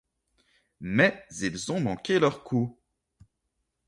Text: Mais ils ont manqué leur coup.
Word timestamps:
Mais 0.79 1.23
ils 1.41 1.71
ont 1.71 1.79
manqué 1.79 2.17
leur 2.17 2.43
coup. 2.43 2.75